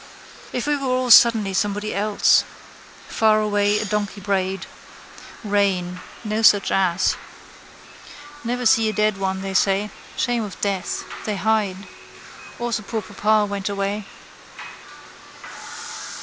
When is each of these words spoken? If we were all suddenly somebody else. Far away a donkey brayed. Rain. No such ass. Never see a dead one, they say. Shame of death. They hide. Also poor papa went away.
If 0.51 0.65
we 0.65 0.75
were 0.75 0.87
all 0.87 1.11
suddenly 1.11 1.53
somebody 1.53 1.93
else. 1.93 2.43
Far 3.07 3.39
away 3.39 3.77
a 3.77 3.85
donkey 3.85 4.19
brayed. 4.19 4.65
Rain. 5.43 5.99
No 6.23 6.41
such 6.41 6.71
ass. 6.71 7.15
Never 8.43 8.65
see 8.65 8.89
a 8.89 8.93
dead 8.93 9.19
one, 9.19 9.43
they 9.43 9.53
say. 9.53 9.91
Shame 10.17 10.43
of 10.43 10.59
death. 10.59 11.03
They 11.25 11.35
hide. 11.35 11.87
Also 12.57 12.81
poor 12.81 13.03
papa 13.03 13.45
went 13.45 13.69
away. 13.69 14.07